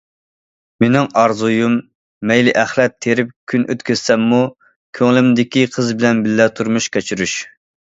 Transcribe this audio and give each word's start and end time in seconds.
مېنىڭ 0.83 1.09
ئارزۇيۇم 1.23 1.75
مەيلى 2.33 2.55
ئەخلەت 2.63 2.97
تېرىپ 3.07 3.31
كۈن 3.53 3.69
ئۆتكۈزسەممۇ 3.75 4.43
كۆڭلۈمدىكى 5.01 5.71
قىز 5.79 5.97
بىلەن 6.03 6.29
بىللە 6.29 6.53
تۇرمۇش 6.59 6.95
كەچۈرۈش. 6.99 7.43